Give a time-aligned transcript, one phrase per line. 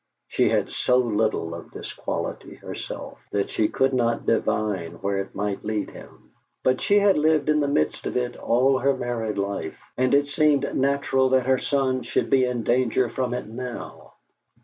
[0.29, 5.35] She had so little of this quality herself that she could not divine where it
[5.35, 6.31] might lead him;
[6.63, 10.25] but she had lived in the midst of it all her married life, and it
[10.29, 14.13] seemed natural that her son should be in danger from it now.